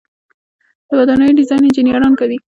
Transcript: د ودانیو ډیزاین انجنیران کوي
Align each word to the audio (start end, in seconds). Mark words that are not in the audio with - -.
د 0.87 0.89
ودانیو 0.99 1.37
ډیزاین 1.39 1.63
انجنیران 1.65 2.13
کوي 2.19 2.37